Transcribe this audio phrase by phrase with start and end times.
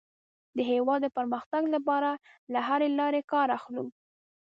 [0.55, 2.09] د هېواد د پرمختګ لپاره
[2.53, 3.85] له هرې لارې کار اخلو.